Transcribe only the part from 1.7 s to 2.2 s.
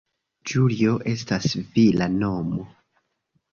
vira